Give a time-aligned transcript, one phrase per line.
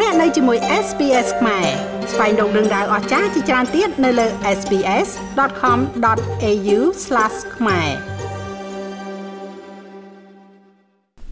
[0.00, 1.66] លោកអ្នកនៅជាមួយ SPS ខ្មែរ
[2.12, 4.26] ស្វែងរកដឹងដៅអស្ចារ្យជាច្រើនទៀតនៅលើ
[4.58, 6.78] SPS.com.au/
[7.56, 7.88] ខ្មែរ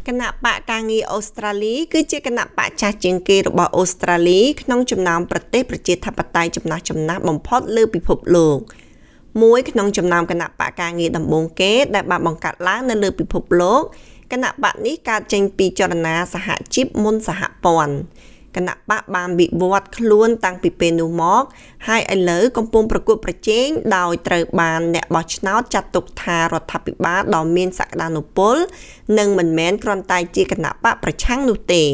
[0.08, 8.58] គណៈបកការងារអូស្ត្រាលីគឺជាគណៈបកចាស់ជាងគេរបស់អូស្ត្រាលីក្នុងចំណោមប្រទេសប្រជាធិបតេយ្យចំណាស់ចំណាស់បំផុតលើពិភពលោក
[9.42, 13.82] មួយក្នុងចំណោមគណៈបកការងារដំបូងគេដែលបានបង្កើតឡើងនៅលើពិភពលោក
[14.32, 17.96] គណៈបកនេះកើតចេញពីចលនាសហជីពមុនសហព័ន្ធ
[18.56, 21.43] គណៈបកបានវិវត្តខ្លួនតាំងពីពេលនោះមក
[21.88, 23.66] ហើយឥឡូវកំពុងប្រកួតប្រជែង
[23.96, 28.57] ដោយត្រូវបានអ្នកបោះឆ្នោតចាត់ទុកថារដ្ឋាភិបាលដ៏មានសក្តានុពល
[29.18, 31.84] និងមិនមែនគ្រាន់តែជាគណៈបកប្រឆាំងនោះទេ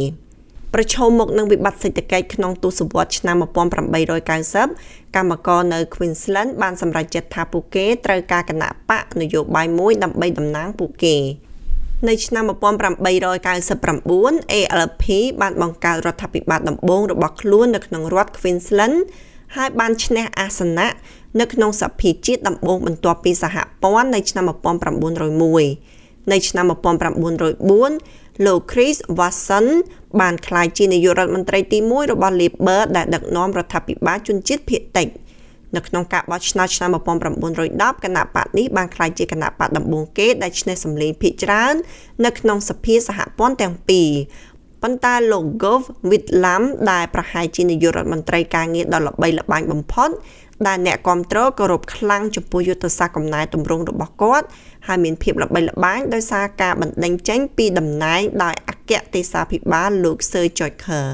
[0.74, 3.36] ប្រឈមមុខនឹងវិបត្តិសេដ្ឋកិច្ចក្នុងទសវត្សរ៍ឆ្នាំ
[4.26, 11.16] 1890កម្មករនៅ Queensland បានសម្រេចចិត្តថាពួកគេត្រូវការគណៈបកនយោបាយមួយដើម្បីតំណាងពួកគេ
[12.06, 15.04] នៅឆ្នាំ1899 ALP
[15.40, 18.96] បានបង្កើតរដ្ឋាភិបាលដំបូងរបស់ខ្លួននៅក្នុងរដ្ឋ Queensland
[19.56, 20.88] ហើយបានឈ្នះអាសនៈ
[21.40, 29.66] នៅក្នុងសភាជាតិដំបូងបន្ទាប់ពីសហព័ន្ធនៅឆ្នាំ1901នៅឆ្នាំ1904លោក Chris Watson
[30.20, 35.08] បានក្លាយជានាយករដ្ឋមន្ត្រីទី1របស់ Labor ដែលដឹកនាំរដ្ឋាភិបាលជនជាតិភាគតិច។
[35.76, 41.74] នៅក្នុងការបោះឆ្នោតឆ្នាំ1910គណៈបកនេះបានក្លាយជាគណៈបកដំបូងគេដែលឈ្នះសម្លេងភាគច្រើន
[42.24, 44.10] នៅក្នុងសភាសហព័ន្ធទាំងពីរ
[44.82, 50.10] ប៉ុន្តែលោក Gov Whitlam ដែលប្រហែលជានាយករដ្ឋមន្ត្រីការងារដ៏ល្បីល្បាញបំផុត
[50.66, 54.46] ដែលអ្នកគ្រប់គ្រងគោរពខ្លាំងចំពោះយុទ្ធសាស្ត្រកំណែតម្រង់របស់គាត់
[54.86, 61.10] ហើយមានភាពល្បីល្បាញដោយសារការបណ្ដេញចេញពីតំណែងដោយអគ្គទេសាភិបាលលោក Sir George Kerr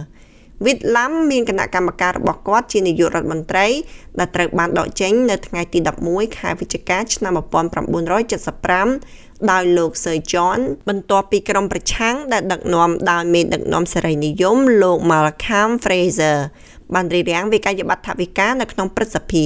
[0.67, 3.67] វិតឡាំមានគណៈកម្មការរបស់គាត់ជានាយករដ្ឋមន្ត្រី
[4.19, 16.39] ដែលត្រូវបានដកចេញនៅថ្ងៃទី11ខែវិច្ឆិកាឆ្នាំ1975ដោយលោក Sir John បន្ទាប់ពីក្រុមប្រឆាំងដែលដឹកនាំដោយមេដឹកនាំសេរីនិយមលោក Malcolm Fraser
[16.95, 19.45] បានរៀបរៀងវិក័យប័ត្រថវិកានៅក្នុងព្រឹទ្ធសភា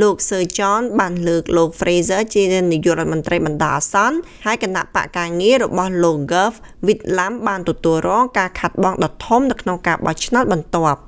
[0.00, 2.42] លោក Sir John បានលើកលោក Fraser ជា
[2.72, 6.52] នាយករដ្ឋមន្ត្រីបណ្ដោះអាសន្នហើយគណៈបកការងាររបស់លោក Gov
[6.86, 11.00] Whitlam បានទទួលរងការខាត់បងដ៏ធំនៅក្នុងការបោះឆ្នោតបន្ទាប់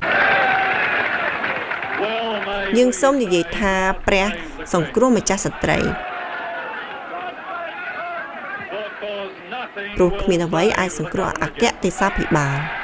[2.78, 3.74] យើងសូមនិយាយថា
[4.06, 4.26] ព្រះ
[4.72, 5.78] សង្គ្រោះម្ចាស់ស្ត្រី
[9.96, 12.81] ព្រោះគ្មានអ្វីអាចសង្គ្រោះអគ្គទេសាភិបាល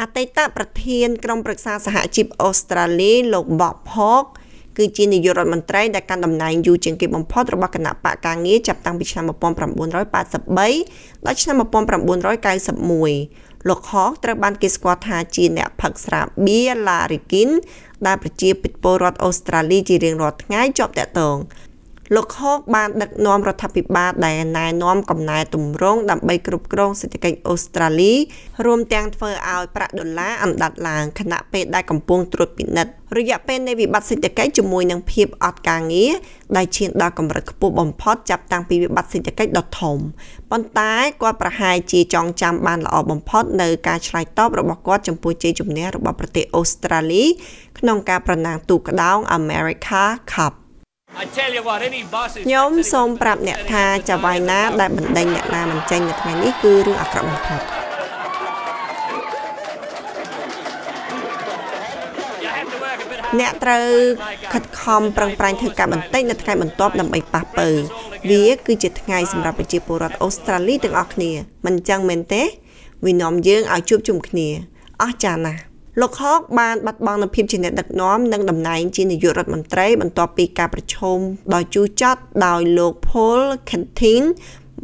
[0.00, 4.30] អតីតប្រធានក្រុមប្រឹក្សាសហជីពអូស្ត្រាលីលោក Bob Hawke
[4.76, 17.50] គឺជានាយករដ្ឋមន្ត្រីដែលកាន់តំណែងយូរជាងគេបំផុតរបស់គណៈបកការងារចាប់តាំងពីឆ្នាំ1983ដល់ឆ្នាំ1991លោក Hawke ត្រូវបានគេស្គាល់ថាជាអ្នកផឹកស្រាបៀរ Larry King
[18.06, 18.50] ដែលប្រជា
[18.82, 21.36] ពលរដ្ឋអូស្ត្រាលីជារៀងរាល់ថ្ងៃជាប់តាក់ទង
[22.16, 28.12] លោកហូកបានដឹកនាំរដ្ឋាភិបាលដែលណែនាំកំណែទម្រង់ដើម្បីគ្រប់គ្រងសេដ្ឋកិច្ចអូស្ត្រាលី
[28.64, 36.12] រួមទាំងធ្វើឲ្យប្រាក់ដុល្លារអណ្ដាតឡើងខណៈពេលដែលកំពុងត្រួតពិនិត្យរយៈពេលនៃវិបត្តិសេដ្ឋកិច្ចជាមួយនឹងភាពអត់ការងារ
[36.56, 39.96] ដែលឈានដល់កម្រិតខ្ពស់បំផុតចាប់តាំងពីវិបត្តិសេដ្ឋកិច្ចដ៏ធំ
[40.50, 40.92] ប៉ុន្តែ
[41.22, 47.24] គាត់ប្រហែលជាចងចាំបានល្អបំផុតនៅការឆ្លើយតបរបស់គាត់ចំពោះជ័យជំនះរបស់ប្រទេសអូស្ត្រាលី
[47.78, 50.02] ក្នុងការប្រណាំងទូកក្ដោង America
[50.34, 50.54] Cup
[52.46, 57.60] ខ្ញុំសូមប្រាប់អ្នកថាចៅហ្វាយណាដែលបណ្ដេញអ្នកណាមិនចេញនៅថ្ងៃនេះគឺរឿងអាក្រក់បំផុត
[63.40, 63.86] អ្នកត្រូវ
[64.52, 67.68] ខិតខំប្រឹងប្រែងធ្វើការបន្តិចនៅថ្ងៃបន្ទាប់ដើម្បីប៉ះពើ
[68.30, 71.30] វាគឺជាថ្ងៃសម្រាប់ប្រជាពលរដ្ឋអូស្ត្រាលីទាំងអស់គ្នា
[71.66, 72.42] មិនចឹងមែនទេ
[73.06, 74.48] វានាំយើងឲ្យជួបជុំគ្នា
[75.02, 75.60] អស្ចារ្យណាស់
[76.00, 81.18] លោកហកបានបាត់បង់នូវភាពជាអ្នកដឹកនាំនិងតំណែងជានាយករដ្ឋមន្ត្រីបន្ទាប់ពីការប្រជុំ
[81.54, 84.22] ដោយជូរចត់ដោយលោក Paul Kentin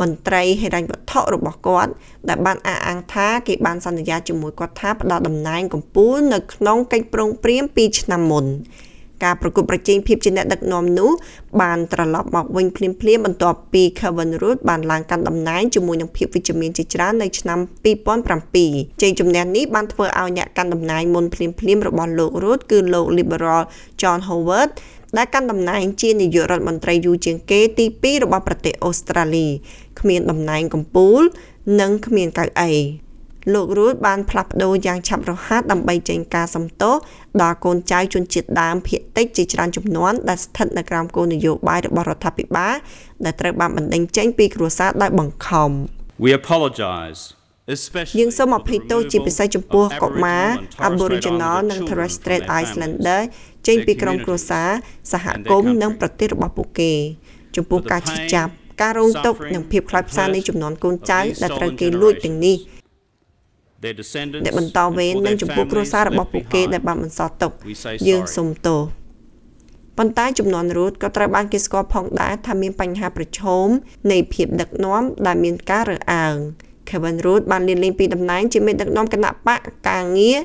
[0.01, 1.93] មន្ត្រីហិរញ្ញវត្ថុរបស់គាត់
[2.29, 8.47] ដែលបានអះអាងថាគេបានសន្យាជាមួយគាត់ថាផ្ដល់តំណែងកម្ពុជានៅក្នុងកិច្ចប្រឹងប្រែង2ឆ្នាំមុន
[9.25, 11.11] ការប្រកួតប្រជែងភាពជាអ្នកដឹកនាំនោះ
[11.63, 17.59] បានត្រឡប់មកវិញភ្លាមៗបន្ទាប់ពី Kevin Rudd បានឡើងកាន់តំណែងជាមួយនឹងភាពវិជ្ជមានជាច្រើននៅឆ្នាំ
[18.31, 23.63] 2007ជ័យជំនះនេះបានធ្វើឲ្យអ្នកកាន់តំណែងមុនភ្លាមៗរបស់លោក Rudd គឺលោក Liberal
[24.01, 24.71] John Howard
[25.17, 29.49] ដែលកាន់តំណែងជានាយករដ្ឋមន្ត្រីយូរជាងគេទី2របស់ប្រទេសអូស្ត្រាលី
[30.01, 32.73] គ្មានតំណែងកម្ពុជានិងគ្មានកៅអី
[33.55, 36.95] លោករួតបានផ្លាស់ប្ដូរយ៉ាងឆាប់រហ័សដើម្បីចេញការសំទោស
[37.43, 42.75] ដល់កូនចៅជនជាតិដើមភាគតិចជាច្រើនចំនួនដែលស្ថិតនៅក្រោមគោលនយោបាយរបស់រដ្ឋាភិបាល
[43.25, 45.71] ដែលត្រូវបានបណ្ដេញចេញពីគ្រួសារដោយបង្ខំ
[46.25, 47.21] We apologize
[48.19, 50.47] យើងសូមអភ័យទោសជាពិសេសចំពោះកុមារ
[50.89, 53.21] Aboriginal និង Torres Strait Islander
[53.67, 54.69] ចេញពីក្រុមគ្រួសារ
[55.13, 56.93] សហគមន៍និងប្រទេសរបស់ពួកគេ
[57.57, 58.51] ចំពោះការឈឺចាប់
[58.83, 62.57] ការរងទុក្ខនិងភាពខ្លោចផ្សានៃចំនួនកូនចៅដែលត្រូវគេលួចទាំងនេះ
[64.45, 67.53] អ្នកបន្តវេននិងចំពោះគ្រួសាររបស់ពួកគេដែលបានបន្សល់ទុក
[68.09, 68.81] យើងសូមទោស
[69.99, 73.67] ប៉ុន្តែចំនួនរូតក៏ត្រូវបានគេស្គាល់ផងដែរថាមានបញ្ហាប្រឈម
[74.13, 76.37] នៃភាពដឹកនាំដែលមានការរើសអើង
[76.89, 80.39] Kevin Root បានលាលែងពីតំណែងជាមេដឹកនាំគណៈបកការងារ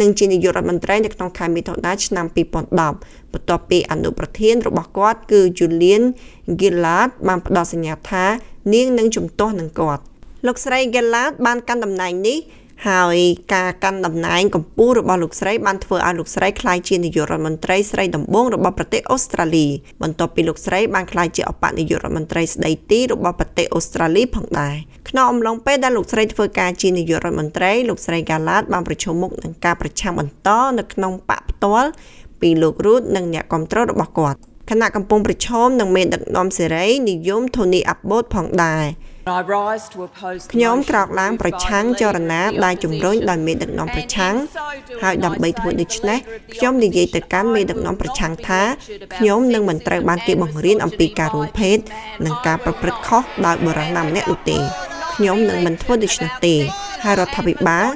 [0.00, 6.02] និងជានាយករដ្ឋមន្ត្រីនៅក្នុងខែមិថុនាឆ្នាំ2010បន្ទាប់ពីអនុប្រធានរបស់គាត់គឺ Julian
[6.60, 8.24] Gillard បានផ្ដល់សញ្ញាថា
[8.74, 10.02] នាងនឹងជំទាស់នឹងគាត់
[10.46, 12.38] លោកស្រី Gillard បានកាន់តំណែងនេះ
[12.86, 13.16] ហើយ
[13.54, 19.66] ការកាន់តំណែងកម្ពុជារបស់លោកស្រីបានធ្វើឲ្យលោកស្រីក្លាយជានាយករដ្ឋមន្ត្រីស្រីដំបូងរបស់ប្រទេសអូស្ត្រាលី
[20.02, 24.76] បន្ទាប់ពីលោកស្រីបានក្លាយជាអបនាយករដ្ឋមន្ត្រីស្ដីទីរបស់ប្រទេសអូស្ត្រាលីផងដែរ
[25.10, 30.48] ក្នុងអំឡុងពេលដែលលោកស្រីធ្វើការជានាយករដ្ឋមន្ត្រីលោកស្រីកាឡាតបានប្រឈមមុខនឹងការប្រឆាំងបន្ត
[30.78, 31.90] នៅក្នុងបកផ្ទាល់
[32.40, 34.38] ពីលោករូតនិងអ្នកគ្រប់គ្រងរបស់គាត់
[34.70, 38.84] ខណៈកំពុងប្រឈមនឹងមេដឹកនាំសេរីនិយម Tony Abbott ផងដែរ
[40.54, 44.34] ខ្ញុំក្រោកឡើងប្រឆាំងចរណាដែលជំរុញដោយមេដឹកនាំប្រឆាំង
[45.02, 46.18] ហើយដើម្បីធ្វើដូច្នេះ
[46.54, 48.62] ខ្ញុំនិយាយទៅកាន់មេដឹកនាំប្រឆាំងថា
[49.16, 51.76] ខ្ញុំនឹងមិនត្រូវបានគេបង្រៀនអំពីការរួមភេទ
[52.24, 54.58] និងការប្រព្រឹត្តខុសដោយបុរសណាម្នាក់នោះទេ
[55.14, 56.54] ខ្ញុំនឹងមិនធ្វើដូច្នោះទេ
[57.04, 57.88] ហើយរដ្ឋាភិបាល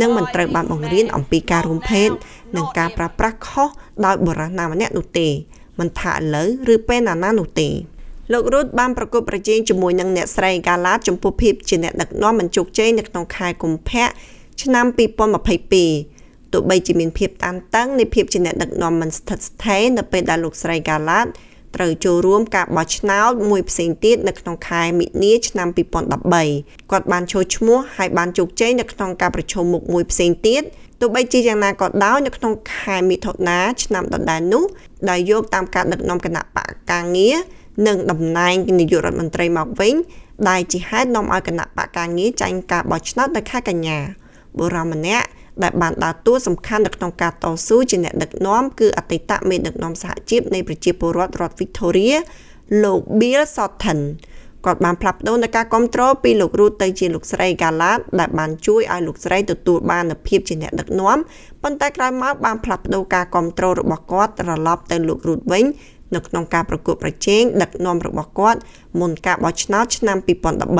[0.00, 2.08] នឹងមិនត្រូវបានបង្រៀនអំពីការរួមភេទ
[2.56, 3.68] និងការប្រើប្រាស់ខុស
[4.04, 5.28] ដោយបុរសណាម្នាក់នោះទេ
[5.78, 7.68] មិនថាឥឡូវឬពេលណាណានោះទេ
[8.32, 14.06] លោករ៉ូតបានប្រកួតប្រជែងជាមួយនឹងអ្នកស្រីកាឡាតចំពោះភាពជាអ្នកដឹកនាំមិនជោគជ័យនៅក្នុងខែកុម្ភៈ
[14.62, 14.86] ឆ្នាំ
[15.50, 21.26] 2022ទោះបីជាមានភាពតានតឹងនៃភាពជាអ្នកដឹកនាំមិនស្ថិតស្ថេរនៅពេលដែលលោកស្រីកាឡាត
[21.76, 25.68] ត្រូវចូលរួមការបោះឆ្នោតមួយផ្សេងទៀតនៅក្នុងខែមិនិនាឆ្នាំ
[26.30, 30.62] 2013គាត់បានចូលឈ្មោះហើយបានជោគជ័យនៅក្នុងការប្រជុំមុខមួយផ្សេងទៀត
[31.00, 34.64] ទោះបីជាយ៉ាងណាក៏ដោយនៅក្នុងខែមិថុនាឆ្នាំដដែលនោះ
[35.10, 37.36] ដោយយកតាមការដឹកនាំគណៈបកការងារ
[37.86, 39.94] និងតំណែងនាយករដ្ឋមន្ត្រីមកវិញ
[40.48, 43.98] ដែលជាហេតុនាំឲ្យគណៈបកការងារចាញ់ការបោះឆ្នោតនៅខែកញ្ញា
[44.58, 45.26] បុរសម្នាក់
[45.62, 52.16] ដែលបានដើរតួសំខាន់នៅក្នុងការតស៊ូជាអ្នកដឹកនាំគឺអតីតមេដឹកនាំសហជីពនៃប្រជាពលរដ្ឋរដ្ឋ Victoria
[52.84, 54.00] លោក Bill Shorten
[54.64, 61.18] គាត់បានផ្លាស់ប្ដូរនៅការគ្រប់គ្រងពីលោករូតទៅជាលោកស្រី Galat ដែលបានជួយឲ្យលោកស្រីទទួលបាននូវភាពជាអ្នកដឹកនាំ
[61.62, 65.64] ប៉ុន្តែក្រោយមកបានផ្លាស់ប្ដូរការគ្រប់គ្រងរបស់គាត់ត្រឡប់ទៅលោករូតវិញ
[66.14, 68.60] នៅក្នុងការប្រកួតប្រជែងដឹកនាំរបស់គាត់
[69.00, 70.18] មុនការបោះឆ្នោតឆ្នាំ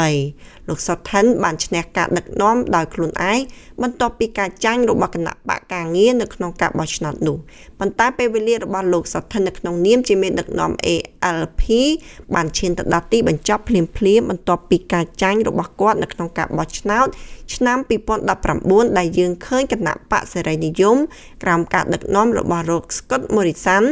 [0.03, 3.39] 2013លោកសុតថិនបានឈ្នះការដឹកនាំដោយខ្លួនឯង
[3.83, 7.37] បន្ទាប់ពីការចាញ់របស់គណៈបកការងារនៅក្នុងការបោះឆ្នោតនោះ
[7.79, 11.63] ប៉ុន្តែពេលវេលារបស់លោកសុតថិននៅក្នុងនាមជាមេដឹកនាំ ALP
[12.35, 17.07] បានឈានទៅដល់ទីបញ្ចប់ភ្លាមភ្លាមបន្ទាប់ពីការចាញ់របស់គាត់នៅក្នុងការបោះឆ្នោត
[17.55, 17.79] ឆ្នាំ
[18.39, 20.97] 2019ដែលយើងឃើញគណៈបកសេរីនិយម
[21.43, 23.85] ក្រោមការដឹកនាំរបស់លោក Scott Morrison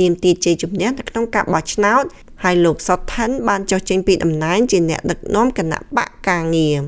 [0.00, 2.04] ទាមទារជ័យជំនះនៅក្នុងការបោះឆ្នោត
[2.44, 6.80] ហើយលោកសុតថិនបានចុះចេញពីតំណែងជាអ្នកដឹកនាំគណៈបកការងារ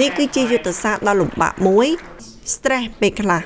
[0.00, 1.88] នេះគឺជាយុទ្ធសាស្ត្រដ៏លំបាកមួយ
[2.52, 3.42] stress ពេលខ្លះ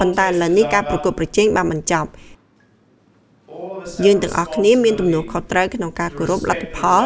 [0.00, 2.08] ប៉ុន្តែឥឡូវនេះការប្រកួតប្រជែងបានបញ្ចប់
[4.04, 7.04] យើងទាំងអស់គ្នាមានទំនួលខុសត្រូវក្នុងការគោរពលទ្ធផល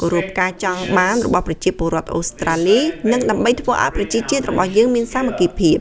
[0.00, 2.80] គោរពការចង់បានរបស់ប្រជាពលរដ្ឋអូស្ត្រាលី
[3.12, 5.78] និងដើម្បីធ្វើឲ្យប្រជាជាតិរបស់យើងមានសាមគ្គីភាព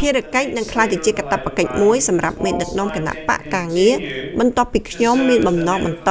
[0.00, 3.94] ភារកិច្ចនឹងក្លាយទៅជាកាតព្វកិច្ចមួយសម្រាប់មេដឹកនាំគណៈបកការងារ
[4.38, 6.10] បន្ទាប់ពីខ្ញុំមានបំណងបន្ត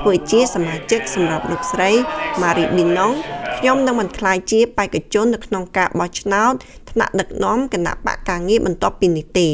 [0.00, 1.90] ធ្វើជាសមាជិកសម្រាប់លោកស្រី
[2.42, 3.14] Marie Binong
[3.58, 6.52] ខ្ញុំនឹងមិនក្លាយជាបេក្ខជននៅក្នុងការបោះឆ្នោត
[6.90, 9.48] ថ្នាក់ដឹកនាំគណៈបកការងារបន្ទាប់ពីនេះទេ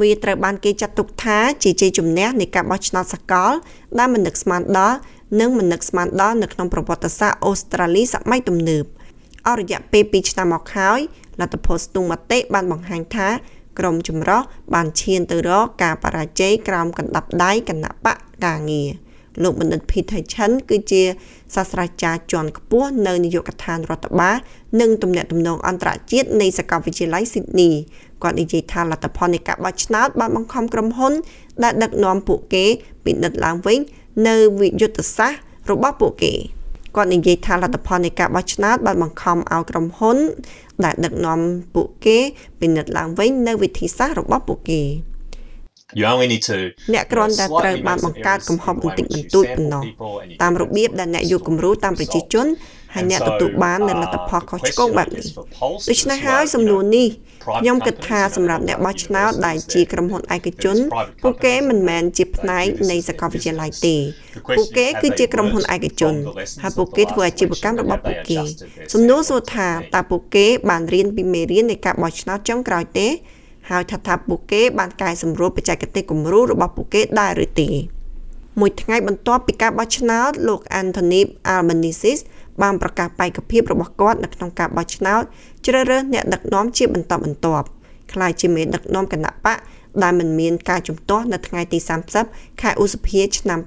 [0.00, 3.52] វាត្រូវបានគេចាត់ទុកថាជាជ័យជំនះនៃការបោះឆ្នោតសកល
[3.98, 4.96] ដែលមិននឹកស្មានដល់
[5.40, 8.84] និងមិននឹកស្មានដល់នៅក្នុងប្រវត្តិសាស្ត្រអូស្ត្រាលីសម័យទំនើប
[9.46, 11.00] អស់រយៈពេល2ឆ្នាំមកហើយ
[11.40, 13.28] លទ្ធផលស្ទង់មតិបានបង្ហាញថា
[13.78, 14.42] ក្រុមចម្រុះ
[14.74, 18.90] បានឈានទៅរកការបរាជ័យក្រោមកណ្ដាប់ដៃគណៈបកការងារ
[19.42, 21.02] លោកបណ្ឌិត Peter Chen គឺជា
[21.54, 24.36] សាស្ត្រាចារ្យជាន់ខ្ពស់នៅនាយកដ្ឋានរដ្ឋបាល
[24.80, 27.72] និងទំនាក់ទំនងអន្តរជាតិនៃសាកលវិទ្យាល័យ Sydney
[28.22, 31.12] គាត់និយាយថាលទ្ធផលនៃការបោះឆ្នោតបានបង្ខំក្រុមហ៊ុន
[31.62, 32.64] ដែលដឹកនាំពួកគេ
[33.04, 33.78] ពិនិត្យឡើងវិញ
[34.28, 35.40] នៅវិយុទ្ធសាស្ត្រ
[35.70, 36.34] របស់ពួកគេ
[36.96, 40.16] គាត់និយាយថាលទ្ធផលនៃការបោះឆ្នោតបានបង្ខំឲ្យក្រុមហ៊ុន
[40.84, 41.40] ដែលដឹកនាំ
[41.74, 42.18] ពួកគេ
[42.60, 44.82] ពិនិត្យឡើងវិញនៅវិធីសាស្ត្ររបស់ពួកគេ
[46.94, 49.84] អ្នកគ្រាន់តែត្រូវបានបង្កើតកំហុសបន្តិចបន្តួចប៉ុណ្ណោះ
[50.42, 52.46] តាមរបៀបដែលអ្នកយកគំរូតាមប្រជាជន
[52.94, 55.24] ហើយអ្នកទទួលបាននៅលទ្ធផលខុសឆ្គងបែបនេះ
[55.88, 57.08] ដូច្នេះហើយសំណួរនេះ
[57.60, 60.76] ខ្ញុំគិតថាសម្រាប់អ្នកបោះឆ្នោតដែលជាក្រុមហ៊ុនឯកជន
[61.22, 63.96] ពួកគេមិនមែនជាផ្នែកនៃសាកលវិទ្យាល័យទេ
[64.56, 66.14] ពួកគេគឺជាក្រុមហ៊ុនឯកជន
[66.62, 68.38] ហើយពួកគេធ្វើអាជីវកម្មរបស់ពួកគេ
[68.92, 73.08] សំណួរសួរថាតើពួកគេបានរៀនពីមេរៀននៃការបោះឆ្នោតចុងក្រោយទេ
[73.70, 77.70] ហើយថាថាពួកគេបានកែសម្រួលបច្ចេកទេសគំរូរបស់ពួកគេដែរឬទេ
[78.60, 81.20] មួយថ្ងៃបន្ទាប់ពីការបោះឆ្នោតលោក Anthony
[81.54, 82.14] Albanese
[82.62, 85.22] បានប្រកាសបេក្ខភាពរបស់គាត់នៅក្នុងការបោះឆ្នោត
[85.66, 87.66] ជ្រើសរើសអ្នកដឹកនាំជាបន្តបន្ទាប់
[88.12, 89.58] ក្លាយជាមេដឹកនាំគណៈបក
[90.02, 91.78] ដែលមិនមានការជំទាស់នៅថ្ងៃទី
[92.20, 93.58] 30ខែឧសភាឆ្នាំ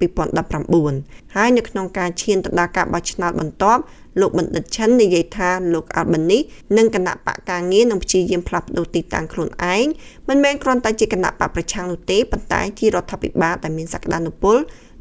[0.64, 3.82] 2019ហើយនៅក្នុងការឈានទៅដល់ការបោះឆ្នោតបន្ទាប់
[4.20, 6.40] លោកបណ្ឌិតឈិននិយាយថាលោកអាល់បានី
[6.78, 9.86] និងគណៈបកការងារនឹងព្យាយាមផ្លាស់ប្ដូរទីតាំងខ្លួនឯង
[10.30, 14.58] មិនមែនគ្រាន់តែជាគណៈបកប្រឆាំងនោះទេប៉ុន្តែជារដ្ឋាភិបាលដែលមានសក្តានុពល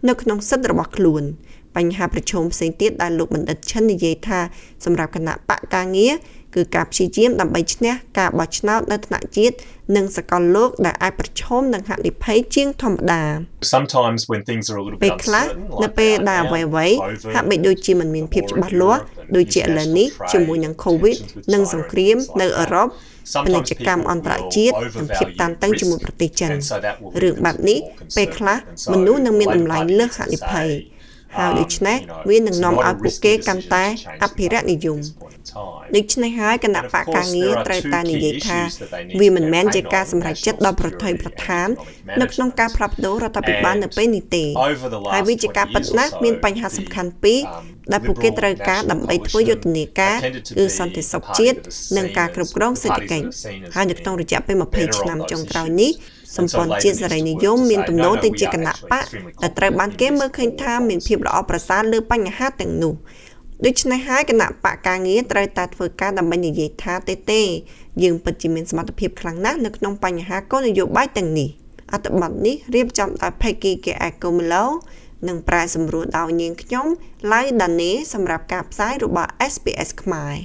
[0.09, 1.23] នៅក្នុងសិទ្ធិរបស់ខ្លួន
[1.77, 4.39] បញ្ហាប្រឈមផ្សេងទៀតដែលលោកបណ្ឌិតឈិននិយាយថា
[4.85, 6.13] សម្រាប់គណៈបកការងារ
[6.55, 9.57] គឺការព្យាយាមដើម្បីឈ្នះការបោះឆ្នោតនៅថ្នាក់ជាតិ
[9.97, 13.23] និងសកលលោកដែលអាចប្រឈមនឹងហានិភ័យជាងធម្មតា
[13.75, 16.27] Sometimes when things are a little ពេល bit ខ្លះ uncertain នៅ like ពេល they are
[16.31, 19.03] ដែល now, អ្វីៗ COVID, ហាក់បីដូចជាមិនមានភាពច្បាស់លាស់
[19.37, 21.17] ដូចជាឥឡូវនេះជាមួយនឹង COVID
[21.53, 22.89] និងសង្គ្រាមនៅអឺរ៉ុប
[23.45, 26.51] ពាណិជ្ជកម្មអន្តរជាតិនិងភាពតានតឹងជាមួយប្រទេសចិន
[27.23, 27.79] រឿងបែបនេះ
[28.17, 28.57] ពេលខ្លះ
[28.93, 30.69] មនុស្សនឹងមានតម្លៃលើសហានិភ័យ
[31.39, 31.99] ហើយដូច្នេះ
[32.31, 33.85] វានឹងនាំឲ្យពួកគេកាន់តែ
[34.23, 34.99] អភិរក្សនិយម
[35.97, 38.61] ដូច្នេះហើយគណៈបកការងារត្រូវតែនិយាយថា
[39.21, 41.69] វាមិនមែនជាការសម្រេចចិត្តដ៏ប្រថុយប្រថាន
[42.21, 44.45] នៅក្នុងការផ្លាស់ប្ដូររដ្ឋាភិបាលនៅពេលនេះទេ
[45.13, 47.41] ហើយវាជាការពិតណាស់មានបញ្ហាសំខាន់ពីរ
[47.93, 50.17] ដែលពួកគេត្រូវការដើម្បីធ្វើយុទ្ធនាការ
[50.57, 51.59] គឺសន្តិសុខជាតិ
[51.97, 53.27] និងការគ្រប់គ្រងសេដ្ឋកិច្ច
[53.75, 55.91] ហើយនៅក្នុងរយៈពេល20ឆ្នាំចុងក្រោយនេះ
[56.37, 59.05] សម្ព័ន្ធជាតិសេរីនិយមមានទំនោរទៅជាគណៈបក
[59.43, 62.95] ដែលត្រូវបានគេមើលឃើញថាមានភាពល្អប្រសើរលើបញ្ហាទាំងនោះ
[63.67, 67.43] ដូច្នេះហើយគណៈបកការងារត្រូវតែធ្វើការដើម្បីនិយាយថាទេទេ
[68.03, 71.49] យើងពិតជាមានសមត្ថភាពខ្លាំងណាស់នៅក្នុងបញ្ហាគោលនយោបាយទាំងនេះ
[71.93, 74.65] អត្ថបទនេះរៀបចំដោយ Peggy Keakomelo
[75.29, 76.87] និងប្រែសម្រួលដោយនាងខ្ញុំ
[77.33, 80.37] ឡៅដានេសម្រាប់ការផ្សាយរបស់ SPS ខ្មែរ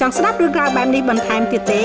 [0.00, 1.82] ចង់ស្ដាប់រឿងរ៉ាវបែបនេះបន្ថែមទៀតទេ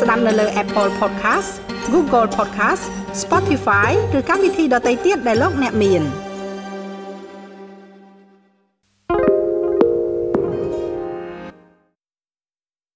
[0.00, 1.50] ស្ដាប់នៅលើ Apple Podcast
[1.92, 2.84] Google Podcast
[3.22, 6.04] Spotify ឬកម្មវិធីដទៃទៀតដែលលោកអ្នកមាន។